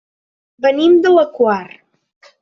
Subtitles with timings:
[0.65, 1.59] Venim de la Quar.